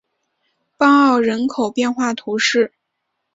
[0.77, 2.73] 邦奥人口变化图示